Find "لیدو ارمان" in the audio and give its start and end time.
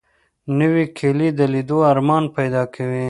1.53-2.23